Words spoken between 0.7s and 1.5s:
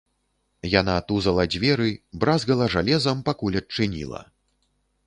Яна тузала